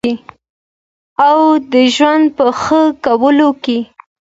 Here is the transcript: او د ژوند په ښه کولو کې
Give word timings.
او 1.27 1.37
د 1.71 1.73
ژوند 1.95 2.25
په 2.37 2.45
ښه 2.61 2.81
کولو 3.03 3.49
کې 3.63 3.79